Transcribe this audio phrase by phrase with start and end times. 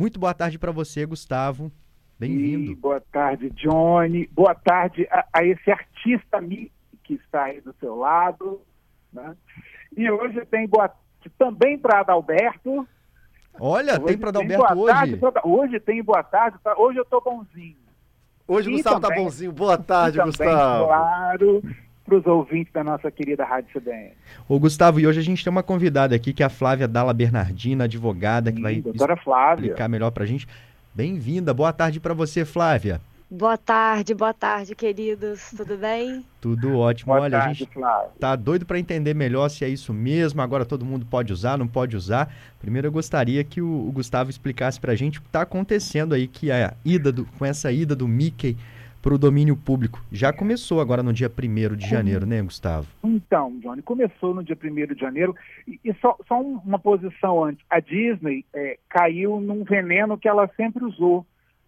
[0.00, 1.70] Muito boa tarde para você, Gustavo.
[2.18, 2.74] Bem-vindo.
[2.76, 4.26] Boa tarde, Johnny.
[4.28, 6.40] Boa tarde a, a esse artista
[7.04, 8.62] que está aí do seu lado.
[9.12, 9.36] Né?
[9.94, 12.88] E hoje tem boa tarde também para Adalberto.
[13.60, 14.94] Olha, hoje tem para Adalberto hoje.
[14.94, 16.56] Tarde, hoje tem boa tarde.
[16.78, 17.76] Hoje eu estou bonzinho.
[18.48, 19.52] Hoje o Gustavo está bonzinho.
[19.52, 20.86] Boa tarde, também, Gustavo.
[20.86, 21.62] Claro
[22.10, 24.10] para os ouvintes da nossa querida Rádio CBN.
[24.48, 27.14] Ô, Gustavo, e hoje a gente tem uma convidada aqui, que é a Flávia Dalla
[27.14, 29.66] Bernardina, advogada, que Sim, vai doutora Flávia.
[29.66, 30.48] explicar melhor para a gente.
[30.92, 33.00] Bem-vinda, boa tarde para você, Flávia.
[33.32, 35.52] Boa tarde, boa tarde, queridos.
[35.56, 36.26] Tudo bem?
[36.40, 37.12] Tudo ótimo.
[37.12, 38.10] Boa Olha, tarde, a gente Flávia.
[38.18, 40.42] tá doido para entender melhor se é isso mesmo.
[40.42, 42.34] Agora todo mundo pode usar, não pode usar.
[42.58, 46.12] Primeiro eu gostaria que o, o Gustavo explicasse para a gente o que está acontecendo
[46.12, 48.56] aí que a ida do, com essa ida do Mickey
[49.02, 50.02] para o domínio público.
[50.12, 52.86] Já começou agora no dia 1 de janeiro, né, Gustavo?
[53.02, 55.34] Então, Johnny, começou no dia 1 de janeiro.
[55.66, 57.64] E, e só, só, uma posição antes.
[57.70, 61.26] A Disney é, caiu num veneno que ela sempre usou.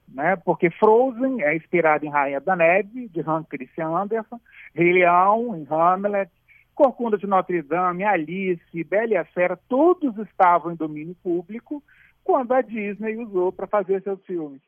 [0.08, 0.36] Né?
[0.36, 4.38] Porque Frozen é inspirado em Rainha da Neve, de Hans Christian Andersen,
[4.74, 6.30] Rei Leão, em Hamlet,
[6.74, 11.82] Corcunda de Notre Dame, Alice, Bela e a Fera, todos estavam em domínio público
[12.24, 14.60] quando a Disney usou para fazer seus filmes.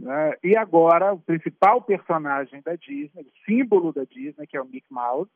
[0.00, 0.34] Né?
[0.42, 4.90] E agora, o principal personagem da Disney, o símbolo da Disney, que é o Mickey
[4.90, 5.30] Mouse,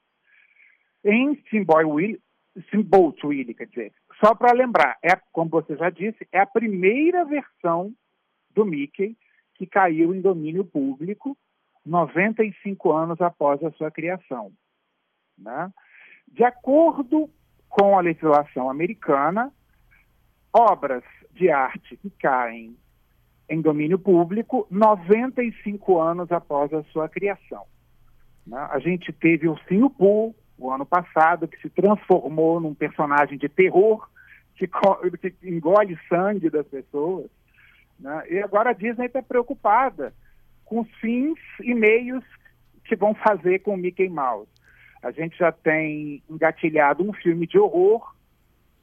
[1.05, 2.21] em Steamboat Willie,
[2.69, 3.93] Steamboat Willie, quer dizer,
[4.25, 7.93] só para lembrar, é, como você já disse, é a primeira versão
[8.55, 9.17] do Mickey
[9.55, 11.37] que caiu em domínio público
[11.85, 14.51] 95 anos após a sua criação.
[15.37, 15.71] Né?
[16.27, 17.29] De acordo
[17.69, 19.53] com a legislação americana,
[20.51, 22.75] obras de arte que caem
[23.49, 27.65] em domínio público 95 anos após a sua criação.
[28.47, 28.59] Né?
[28.71, 33.49] A gente teve o Sinho Poo, o ano passado, que se transformou num personagem de
[33.49, 34.09] terror
[34.57, 37.29] que, que engole sangue das pessoas.
[37.99, 38.25] Né?
[38.31, 40.15] E agora a Disney está preocupada
[40.65, 42.25] com os fins e meios
[42.85, 44.49] que vão fazer com o Mickey Mouse.
[45.03, 48.15] A gente já tem engatilhado um filme de horror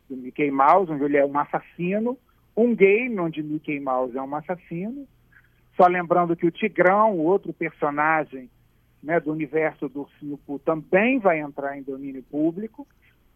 [0.10, 2.18] do Mickey Mouse, onde ele é um assassino,
[2.56, 5.08] um game onde Mickey Mouse é um assassino.
[5.76, 8.50] Só lembrando que o Tigrão, outro personagem
[9.02, 12.88] né, do universo do Ursinho Poo, também vai entrar em domínio público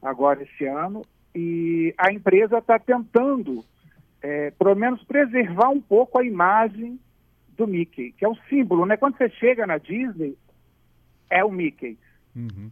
[0.01, 1.01] agora esse ano.
[1.33, 3.63] E a empresa está tentando,
[4.21, 6.99] é, pelo menos, preservar um pouco a imagem
[7.57, 8.97] do Mickey, que é o símbolo, né?
[8.97, 10.37] Quando você chega na Disney,
[11.29, 11.97] é o Mickey.
[12.35, 12.69] Uhum.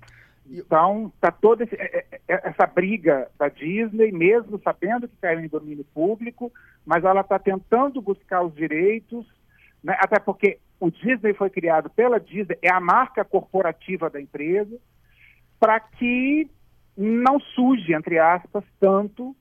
[0.49, 5.47] Então, está toda é, é, é, essa briga da Disney, mesmo sabendo que caiu em
[5.47, 6.51] domínio público,
[6.85, 9.25] mas ela está tentando buscar os direitos,
[9.83, 9.95] né?
[9.99, 14.77] até porque o Disney foi criado pela Disney, é a marca corporativa da empresa,
[15.59, 16.49] para que
[16.97, 19.35] não suje, entre aspas, tanto uh,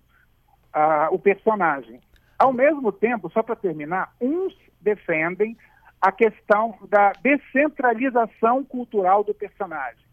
[1.11, 2.01] o personagem.
[2.39, 5.57] Ao mesmo tempo, só para terminar, uns defendem
[6.01, 10.05] a questão da descentralização cultural do personagem.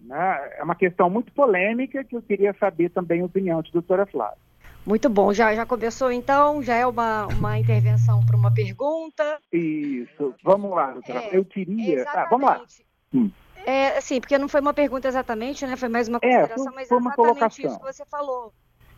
[0.00, 0.50] Né?
[0.58, 4.38] É uma questão muito polêmica que eu queria saber também a opinião de doutora Flávia.
[4.86, 6.62] Muito bom, já, já começou então?
[6.62, 9.38] Já é uma, uma intervenção para uma pergunta?
[9.52, 11.24] Isso, vamos lá, doutora.
[11.24, 12.04] É, eu queria.
[12.08, 12.62] Ah, vamos lá.
[13.12, 13.30] Hum.
[13.66, 15.76] É, sim, porque não foi uma pergunta exatamente, né?
[15.76, 17.66] Foi mais uma é, consideração, é, mas exatamente colocação.
[17.66, 18.52] isso que você falou.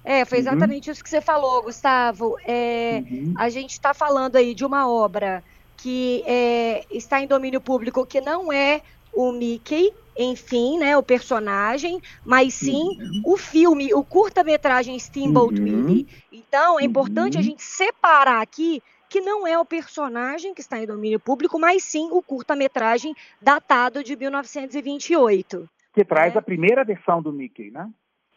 [0.04, 0.42] É, foi uhum.
[0.42, 0.92] exatamente uhum.
[0.92, 2.36] isso que você falou, Gustavo.
[2.46, 3.34] É, uhum.
[3.36, 5.42] A gente está falando aí de uma obra
[5.76, 12.00] que é, está em domínio público que não é o Mickey, enfim, né, o personagem,
[12.24, 13.22] mas sim uhum.
[13.24, 15.64] o filme, o curta-metragem Steamboat uhum.
[15.64, 16.08] Willie.
[16.32, 17.40] Então, é importante uhum.
[17.40, 21.82] a gente separar aqui que não é o personagem que está em domínio público, mas
[21.82, 25.68] sim o curta-metragem datado de 1928.
[25.92, 26.38] Que traz né?
[26.38, 27.90] a primeira versão do Mickey, né?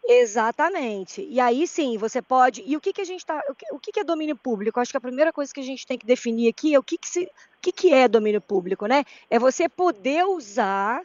[0.06, 1.26] Exatamente.
[1.30, 2.62] E aí sim, você pode.
[2.66, 3.42] E o que, que a gente está.
[3.50, 4.80] O, que, o que, que, é domínio público?
[4.80, 6.98] Acho que a primeira coisa que a gente tem que definir aqui é o que,
[6.98, 9.06] que, se, o que, que é domínio público, né?
[9.30, 11.04] É você poder usar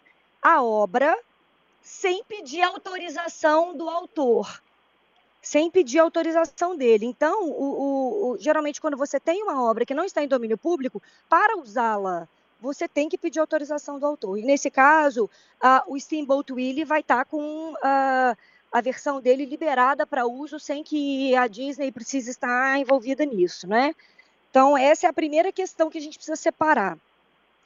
[0.49, 1.17] a obra
[1.83, 4.63] sem pedir autorização do autor.
[5.43, 7.07] Sem pedir autorização dele.
[7.07, 10.59] Então, o, o, o, geralmente, quando você tem uma obra que não está em domínio
[10.59, 12.29] público, para usá-la
[12.61, 14.37] você tem que pedir autorização do autor.
[14.37, 15.31] E nesse caso,
[15.63, 18.37] uh, o Steamboat Willie vai estar tá com uh,
[18.73, 23.95] a versão dele liberada para uso sem que a Disney precise estar envolvida nisso, né?
[24.51, 26.99] Então, essa é a primeira questão que a gente precisa separar.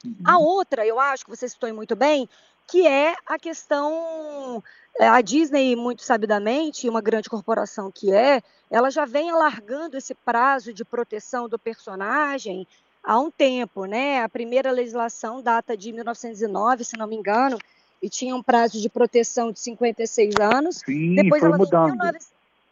[0.05, 0.15] Uhum.
[0.25, 2.29] A outra, eu acho que você citou muito bem,
[2.67, 4.63] que é a questão.
[4.99, 10.13] É, a Disney, muito sabidamente, uma grande corporação que é, ela já vem alargando esse
[10.13, 12.67] prazo de proteção do personagem
[13.03, 14.21] há um tempo, né?
[14.21, 17.57] A primeira legislação data de 1909, se não me engano,
[18.01, 20.77] e tinha um prazo de proteção de 56 anos.
[20.85, 21.97] Sim, Depois foi ela mudando.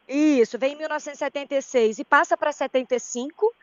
[0.07, 3.53] Isso, vem em 1976 e passa para 75.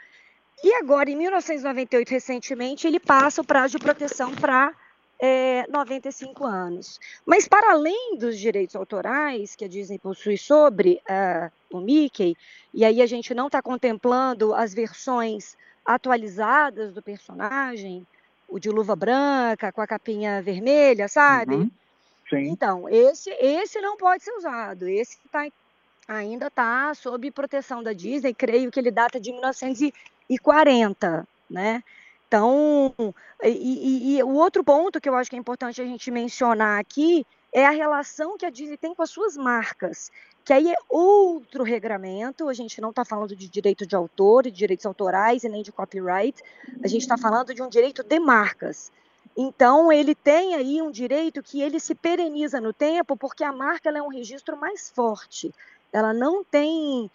[0.65, 4.75] E agora, em 1998, recentemente, ele passa o prazo de proteção para
[5.21, 7.01] é, 95 anos.
[7.27, 12.37] Mas, para além dos direitos autorais que a Disney possui sobre uh, o Mickey,
[12.73, 18.07] e aí a gente não está contemplando as versões atualizadas do personagem,
[18.49, 21.55] o de luva branca, com a capinha vermelha, sabe?
[21.55, 21.71] Uhum.
[22.29, 22.49] Sim.
[22.51, 24.87] Então, esse, esse não pode ser usado.
[24.87, 25.49] Esse tá,
[26.07, 31.83] ainda está sob proteção da Disney, creio que ele data de 1940, né?
[32.29, 32.95] Então,
[33.43, 36.79] e, e, e, o outro ponto que eu acho que é importante a gente mencionar
[36.79, 40.11] aqui é a relação que a Disney tem com as suas marcas,
[40.45, 44.51] que aí é outro regramento, a gente não está falando de direito de autor, de
[44.51, 46.43] direitos autorais e nem de copyright,
[46.85, 48.93] a gente está falando de um direito de marcas.
[49.35, 53.89] Então, ele tem aí um direito que ele se pereniza no tempo, porque a marca
[53.89, 55.55] é um registro mais forte.
[55.91, 57.11] Ela não tem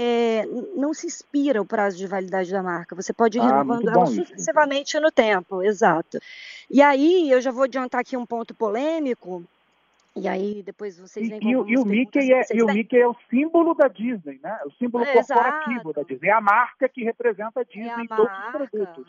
[0.00, 0.46] é,
[0.76, 2.94] não se expira o prazo de validade da marca.
[2.94, 6.20] Você pode ir ah, renovando ela sucessivamente no tempo, exato.
[6.70, 9.42] E aí, eu já vou adiantar aqui um ponto polêmico,
[10.14, 13.08] e aí depois vocês vêm com e, e o Mickey é E o Mickey é
[13.08, 14.56] o símbolo da Disney, né?
[14.66, 15.92] O símbolo é, corporativo exato.
[15.94, 16.28] da Disney.
[16.28, 19.06] É a marca que representa a Disney é a em todos os produtos.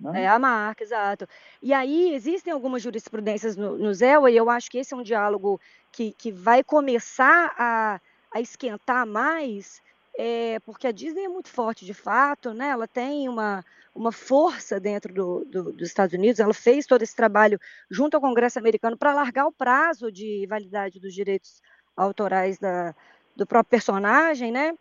[0.00, 0.22] Né?
[0.22, 1.28] É a marca, exato.
[1.60, 5.02] E aí existem algumas jurisprudências no, no ZEL, e eu acho que esse é um
[5.02, 8.00] diálogo que, que vai começar a,
[8.32, 9.82] a esquentar mais,
[10.20, 12.70] é, porque a Disney é muito forte de fato, né?
[12.70, 17.14] Ela tem uma, uma força dentro do, do, dos Estados Unidos, ela fez todo esse
[17.14, 21.62] trabalho junto ao Congresso americano para alargar o prazo de validade dos direitos
[21.96, 22.92] autorais da,
[23.36, 24.74] do próprio personagem, né?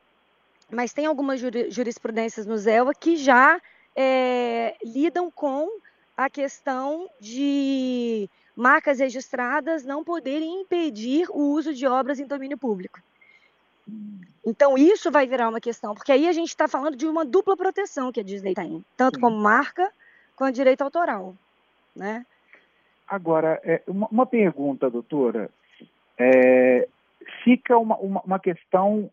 [0.71, 3.61] Mas tem algumas jurisprudências no ZELA que já
[3.95, 5.69] é, lidam com
[6.17, 12.99] a questão de marcas registradas não poderem impedir o uso de obras em domínio público.
[14.49, 17.57] Então, isso vai virar uma questão, porque aí a gente está falando de uma dupla
[17.57, 19.91] proteção que a Disney tem, tanto como marca
[20.37, 21.35] quanto direito autoral.
[21.93, 22.25] Né?
[23.05, 25.49] Agora, é, uma, uma, pergunta, doutora.
[26.17, 26.87] É,
[27.43, 29.11] fica uma, uma, uma questão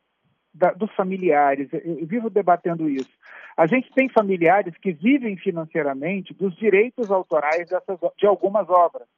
[0.55, 3.11] da, dos familiares, eu vivo debatendo isso.
[3.57, 9.09] A gente tem familiares que vivem financeiramente dos direitos autorais dessas, de algumas obras,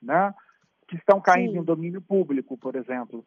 [0.00, 0.32] né?
[0.86, 1.58] que estão caindo Sim.
[1.58, 3.24] em domínio público, por exemplo.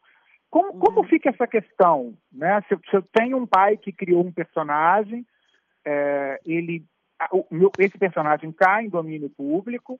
[0.51, 1.07] Como, como uhum.
[1.07, 2.13] fica essa questão?
[2.31, 2.62] Né?
[2.68, 5.25] Se, se, eu tenho um pai que criou um personagem,
[5.86, 6.83] é, ele,
[7.31, 9.98] o, meu, esse personagem cai em domínio público,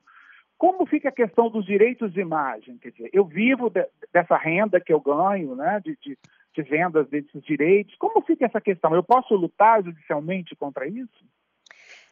[0.58, 2.78] como fica a questão dos direitos de imagem?
[2.78, 6.18] Quer dizer, eu vivo de, dessa renda que eu ganho, né, de, de,
[6.54, 7.96] de vendas desses direitos.
[7.96, 8.94] Como fica essa questão?
[8.94, 11.26] Eu posso lutar judicialmente contra isso?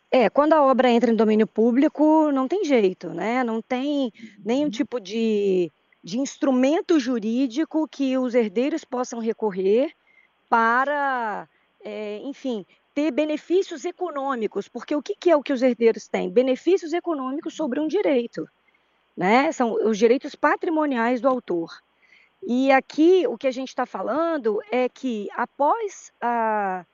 [0.10, 3.44] É, quando a obra entra em domínio público, não tem jeito, né?
[3.44, 4.12] Não tem
[4.44, 4.70] nenhum uhum.
[4.70, 5.72] tipo de
[6.04, 9.94] de instrumento jurídico que os herdeiros possam recorrer
[10.50, 11.48] para,
[11.84, 16.30] é, enfim, ter benefícios econômicos, porque o que, que é o que os herdeiros têm?
[16.30, 18.48] Benefícios econômicos sobre um direito,
[19.16, 19.52] né?
[19.52, 21.72] São os direitos patrimoniais do autor.
[22.42, 26.86] E aqui o que a gente está falando é que após a,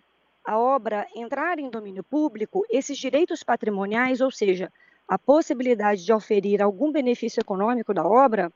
[0.44, 4.72] a obra entrar em domínio público, esses direitos patrimoniais, ou seja,
[5.08, 8.52] a possibilidade de oferir algum benefício econômico da obra,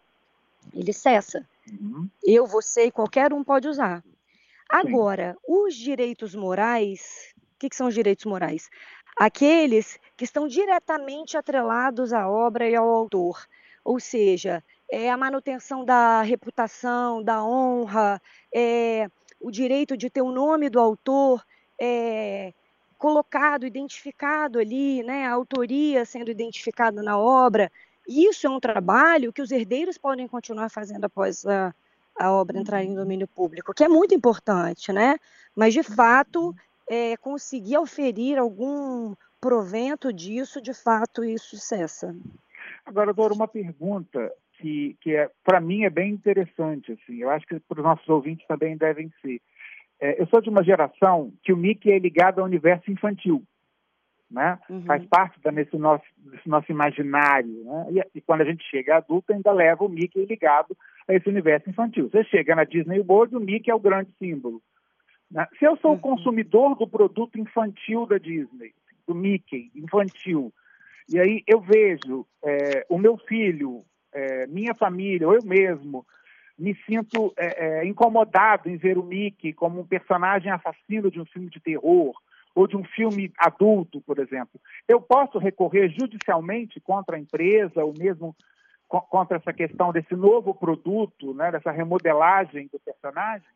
[0.74, 1.46] ele cessa.
[1.70, 2.10] Uhum.
[2.24, 4.04] Eu, você e qualquer um pode usar.
[4.70, 5.40] Agora, Sim.
[5.48, 8.70] os direitos morais, o que, que são os direitos morais?
[9.18, 13.46] Aqueles que estão diretamente atrelados à obra e ao autor.
[13.84, 18.22] Ou seja, é a manutenção da reputação, da honra,
[18.54, 19.10] é
[19.40, 21.44] o direito de ter o nome do autor
[21.80, 22.54] é,
[22.98, 27.72] colocado, identificado ali, né, a autoria sendo identificada na obra.
[28.10, 31.72] Isso é um trabalho que os herdeiros podem continuar fazendo após a,
[32.18, 35.20] a obra entrar em domínio público, que é muito importante, né?
[35.56, 36.56] Mas, de fato, uhum.
[36.90, 42.16] é, conseguir oferir algum provento disso, de fato, isso cessa.
[42.84, 47.46] Agora, Dora, uma pergunta que, que é, para mim é bem interessante, assim, eu acho
[47.46, 49.40] que para os nossos ouvintes também devem ser.
[50.00, 53.44] É, eu sou de uma geração que o Mickey é ligado ao universo infantil
[54.30, 54.60] né?
[54.70, 54.84] Uhum.
[54.84, 57.88] Faz parte desse nosso, desse nosso imaginário, né?
[57.92, 61.70] E, e, quando a gente chega adulto, ainda leva o Mickey ligado a esse universo
[61.70, 62.10] infantil.
[62.10, 64.62] Você chega na Disney World, o Mickey é o grande símbolo.
[65.32, 65.48] Né?
[65.58, 65.98] Se eu sou uhum.
[65.98, 68.74] o consumidor do produto infantil da Disney,
[69.08, 70.54] do Mickey infantil,
[71.12, 73.84] e aí eu vejo é, o meu filho,
[74.14, 76.06] é, minha família, ou eu mesmo,
[76.58, 81.26] me sinto é, é incomodado em ver o Mickey como um personagem assassino de um
[81.26, 82.14] filme de terror,
[82.56, 84.60] ou de um filme adulto, por exemplo.
[84.88, 88.36] Eu posso recorrer judicialmente contra a empresa, ou mesmo
[88.88, 93.48] contra essa questão desse novo produto, né, dessa remodelagem do personagem?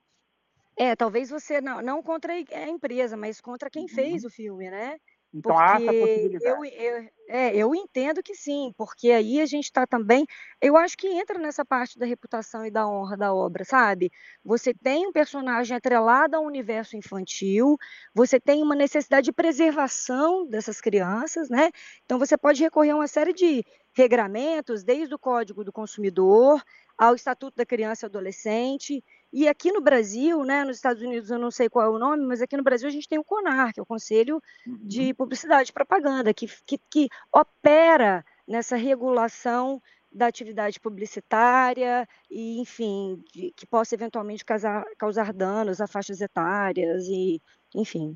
[0.78, 3.90] É, talvez você não, não contra a empresa, mas contra quem uhum.
[3.90, 4.98] fez o filme, né?
[5.34, 6.46] Então há essa possibilidade.
[6.46, 10.28] Eu, eu, é, eu entendo que sim, porque aí a gente está também.
[10.62, 14.12] Eu acho que entra nessa parte da reputação e da honra da obra, sabe?
[14.44, 17.78] Você tem um personagem atrelado ao universo infantil,
[18.14, 21.72] você tem uma necessidade de preservação dessas crianças, né?
[22.06, 23.64] Então você pode recorrer a uma série de
[23.94, 26.62] regramentos, desde o Código do Consumidor
[26.98, 29.04] ao Estatuto da Criança e Adolescente.
[29.34, 32.24] E aqui no Brasil, né, nos Estados Unidos eu não sei qual é o nome,
[32.24, 34.78] mas aqui no Brasil a gente tem o CONAR, que é o Conselho uhum.
[34.84, 43.24] de Publicidade e Propaganda, que, que, que opera nessa regulação da atividade publicitária e, enfim,
[43.34, 47.42] de, que possa eventualmente causar, causar danos a faixas etárias e,
[47.74, 48.16] enfim.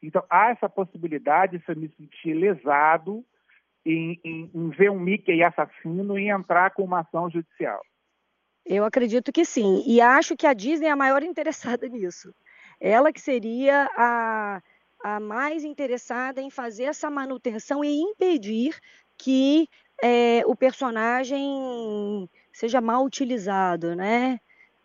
[0.00, 3.24] Então, há essa possibilidade de você me sentir lesado
[3.84, 7.82] em, em, em ver um Mickey assassino e entrar com uma ação judicial.
[8.68, 9.82] Eu acredito que sim.
[9.86, 12.32] E acho que a Disney é a maior interessada nisso.
[12.78, 14.62] Ela que seria a,
[15.02, 18.78] a mais interessada em fazer essa manutenção e impedir
[19.16, 19.68] que
[20.02, 24.38] é, o personagem seja mal utilizado, né?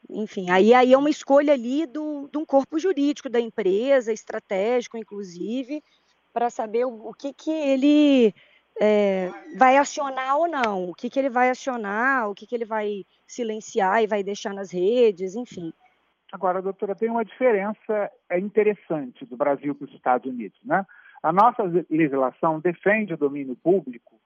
[0.10, 4.98] Enfim, aí, aí é uma escolha ali do, de um corpo jurídico da empresa, estratégico,
[4.98, 5.84] inclusive,
[6.34, 8.34] para saber o, o, que, que ele
[8.80, 12.66] é, vai acionar ou não, o que, que ele vai acionar, o que, que ele
[12.66, 15.74] vai silenciar e vai deixar nas redes, enfim.
[16.32, 20.60] Agora, doutora, tem uma diferença é interessante do Brasil para os Estados Unidos.
[20.66, 20.84] Né?
[21.22, 24.20] A nossa legislação defende o domínio público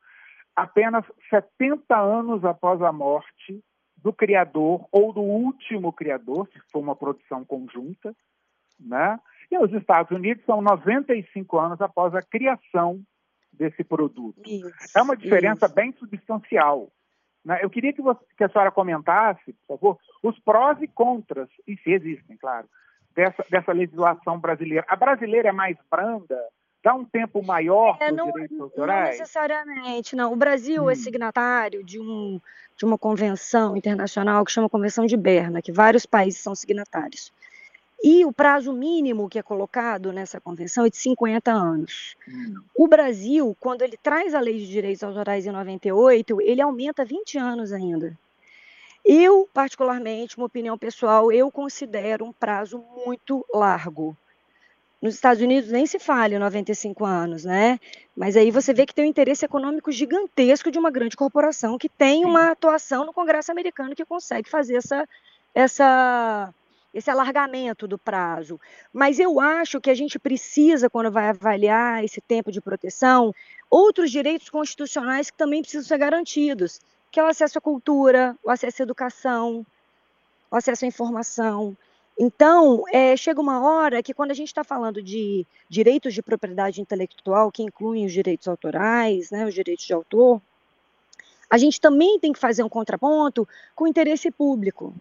[0.55, 3.63] apenas 70 anos após a morte
[3.97, 8.15] do criador ou do último criador, se for uma produção conjunta,
[8.79, 9.19] né?
[9.51, 13.01] E os Estados Unidos são 95 anos após a criação
[13.57, 14.41] desse produto.
[14.45, 15.75] Isso, é uma diferença isso.
[15.75, 16.91] bem substancial.
[17.43, 17.59] Né?
[17.61, 21.77] Eu queria que, você, que a senhora comentasse, por favor, os prós e contras, e
[21.77, 22.67] se existem, claro,
[23.15, 24.85] dessa, dessa legislação brasileira.
[24.87, 26.37] A brasileira é mais branda,
[26.83, 29.03] dá um tempo maior é, para os direitos autorais?
[29.03, 30.31] Não necessariamente, não.
[30.31, 30.89] O Brasil é hum.
[30.89, 32.39] é signatário de, um,
[32.77, 37.31] de uma convenção internacional que chama Convenção de Berna, que vários países são signatários.
[38.03, 42.15] E o prazo mínimo que é colocado nessa convenção é de 50 anos.
[42.27, 42.61] Hum.
[42.75, 47.37] O Brasil, quando ele traz a lei de direitos autorais em 98, ele aumenta 20
[47.37, 48.17] anos ainda.
[49.03, 54.15] Eu, particularmente, uma opinião pessoal, eu considero um prazo muito largo.
[55.01, 57.79] Nos Estados Unidos nem se fala 95 anos, né?
[58.15, 61.87] Mas aí você vê que tem um interesse econômico gigantesco de uma grande corporação que
[61.87, 65.07] tem uma atuação no Congresso americano que consegue fazer essa,
[65.53, 66.53] essa
[66.97, 68.59] esse alargamento do prazo.
[68.91, 73.33] Mas eu acho que a gente precisa, quando vai avaliar esse tempo de proteção,
[73.69, 78.49] outros direitos constitucionais que também precisam ser garantidos, que é o acesso à cultura, o
[78.49, 79.63] acesso à educação,
[80.49, 81.77] o acesso à informação.
[82.19, 86.81] Então, é, chega uma hora que, quando a gente está falando de direitos de propriedade
[86.81, 90.41] intelectual, que incluem os direitos autorais, né, os direitos de autor,
[91.47, 94.95] a gente também tem que fazer um contraponto com o interesse público.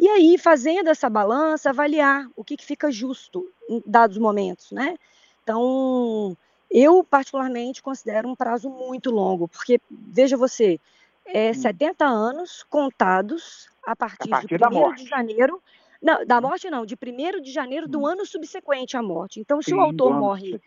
[0.00, 4.96] E aí, fazendo essa balança, avaliar o que, que fica justo em dados momentos, né?
[5.42, 6.34] Então,
[6.70, 10.80] eu particularmente considero um prazo muito longo, porque, veja você,
[11.26, 11.54] é hum.
[11.54, 15.62] 70 anos contados a partir, a partir de 1 de janeiro.
[16.00, 16.40] Não, da hum.
[16.40, 18.06] morte não, de 1 de janeiro do hum.
[18.06, 19.38] ano subsequente à morte.
[19.38, 20.58] Então, se Sim, o autor morre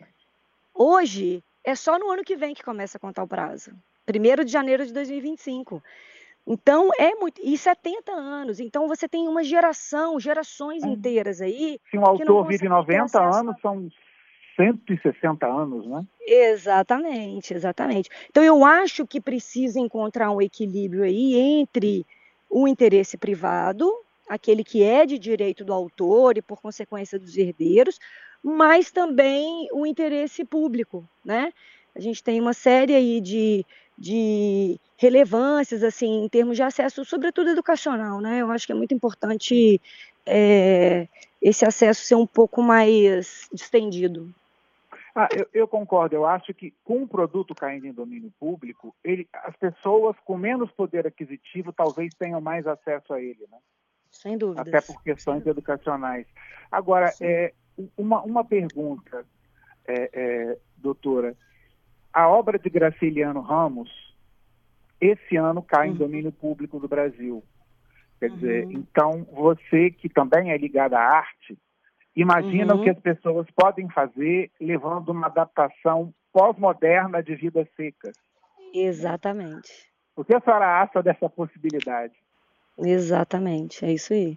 [0.72, 3.72] hoje, é só no ano que vem que começa a contar o prazo.
[4.08, 5.82] 1 de janeiro de 2025.
[6.46, 7.40] Então, é muito.
[7.42, 8.60] E 70 anos.
[8.60, 11.80] Então, você tem uma geração, gerações inteiras aí.
[11.90, 13.88] Se um autor vive 90 anos, são
[14.56, 16.04] 160 anos, né?
[16.20, 18.10] Exatamente, exatamente.
[18.28, 22.06] Então, eu acho que precisa encontrar um equilíbrio aí entre
[22.50, 23.90] o interesse privado,
[24.28, 27.98] aquele que é de direito do autor e, por consequência, dos herdeiros,
[28.42, 31.52] mas também o interesse público, né?
[31.94, 33.64] A gente tem uma série aí de,
[33.96, 38.40] de relevâncias assim em termos de acesso, sobretudo educacional, né?
[38.40, 39.80] Eu acho que é muito importante
[40.26, 41.08] é,
[41.40, 44.34] esse acesso ser um pouco mais distendido.
[45.14, 46.16] Ah, eu, eu, concordo.
[46.16, 50.72] Eu acho que com o produto caindo em domínio público, ele, as pessoas com menos
[50.72, 53.58] poder aquisitivo talvez tenham mais acesso a ele, né?
[54.10, 54.62] Sem dúvida.
[54.62, 56.26] Até por questões educacionais.
[56.70, 57.52] Agora, é,
[57.96, 59.24] uma, uma pergunta,
[59.86, 61.36] é, é, doutora.
[62.14, 63.90] A obra de Graciliano Ramos,
[65.00, 65.94] esse ano cai uhum.
[65.94, 67.42] em domínio público do Brasil.
[68.20, 68.36] Quer uhum.
[68.36, 71.58] dizer, então você que também é ligado à arte,
[72.14, 72.80] imagina uhum.
[72.80, 78.16] o que as pessoas podem fazer levando uma adaptação pós-moderna de Vidas Secas.
[78.72, 79.92] Exatamente.
[80.14, 82.14] O que a senhora acha dessa possibilidade?
[82.78, 84.36] Exatamente, é isso aí.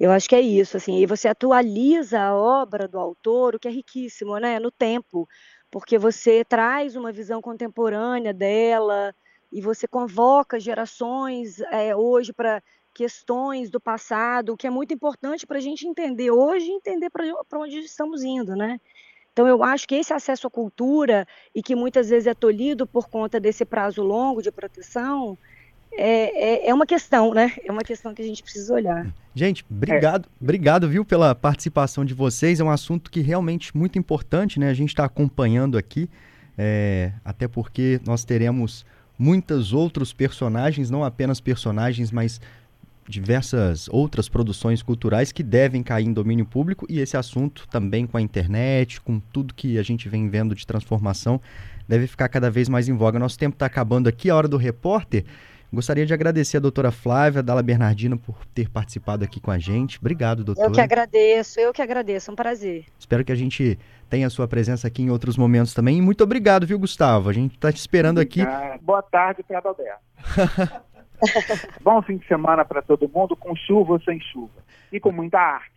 [0.00, 3.68] Eu acho que é isso, assim, e você atualiza a obra do autor, o que
[3.68, 5.26] é riquíssimo, né, no tempo,
[5.72, 9.14] porque você traz uma visão contemporânea dela
[9.50, 12.62] e você convoca gerações é, hoje para
[12.94, 17.08] questões do passado, o que é muito importante para a gente entender hoje e entender
[17.08, 18.78] para onde estamos indo, né?
[19.32, 23.08] Então, eu acho que esse acesso à cultura, e que muitas vezes é tolhido por
[23.08, 25.38] conta desse prazo longo de proteção,
[25.96, 27.52] é, é, é, uma questão, né?
[27.64, 29.06] É uma questão que a gente precisa olhar.
[29.34, 30.42] Gente, obrigado, é.
[30.42, 32.60] obrigado, viu, pela participação de vocês.
[32.60, 34.68] É um assunto que realmente muito importante, né?
[34.68, 36.08] A gente está acompanhando aqui,
[36.56, 38.84] é, até porque nós teremos
[39.18, 42.40] muitos outros personagens, não apenas personagens, mas
[43.08, 48.16] diversas outras produções culturais que devem cair em domínio público e esse assunto também com
[48.16, 51.40] a internet, com tudo que a gente vem vendo de transformação,
[51.86, 53.18] deve ficar cada vez mais em voga.
[53.18, 55.24] Nosso tempo está acabando aqui, a hora do repórter.
[55.72, 59.98] Gostaria de agradecer a doutora Flávia Dalla Bernardino por ter participado aqui com a gente.
[59.98, 60.68] Obrigado, doutora.
[60.68, 62.84] Eu que agradeço, eu que agradeço, é um prazer.
[62.98, 63.78] Espero que a gente
[64.10, 65.96] tenha a sua presença aqui em outros momentos também.
[65.96, 67.30] E muito obrigado, viu, Gustavo?
[67.30, 68.40] A gente está te esperando aqui.
[68.82, 70.82] Boa tarde, Pedro Alberto.
[71.80, 74.62] Bom fim de semana para todo mundo, com chuva ou sem chuva.
[74.92, 75.70] E com muita arte.